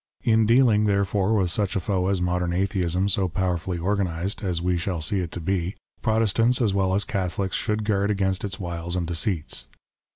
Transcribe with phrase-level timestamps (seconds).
[0.23, 4.75] In dealing, therefore, with such a foe as modern Atheism, so powerfully organized, as we
[4.75, 8.95] shall see it to be, Protestants as well as Catholics should guard against its wiles
[8.95, 9.67] and deceits.